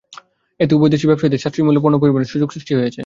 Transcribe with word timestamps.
এতে 0.59 0.73
উভয় 0.75 0.91
দেশের 0.93 1.09
ব্যবসায়ীদের 1.09 1.41
সাশ্রয়ী 1.43 1.65
মূল্যে 1.65 1.83
পণ্য 1.83 1.95
পরিবহনের 2.01 2.31
সুযোগ 2.33 2.49
সৃষ্টি 2.51 2.73
হয়েছে। 2.75 2.99